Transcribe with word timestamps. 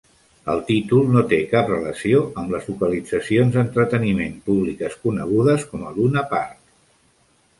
El 0.51 0.61
títol 0.67 1.09
no 1.15 1.21
té 1.33 1.37
cap 1.51 1.67
relació 1.71 2.21
amb 2.43 2.55
les 2.55 2.65
localitzacions 2.71 3.57
d'entreteniment 3.57 4.33
públiques 4.49 4.95
conegudes 5.05 5.67
com 5.75 5.87
a 5.89 5.93
Luna 5.99 6.27
Park. 6.33 6.57